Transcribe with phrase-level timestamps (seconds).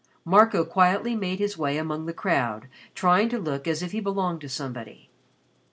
[0.25, 4.41] Marco quietly made his way among the crowd trying to look as if he belonged
[4.41, 5.11] to somebody.